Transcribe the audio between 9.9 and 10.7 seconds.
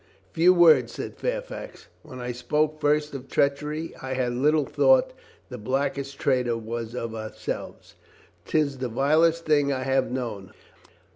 known.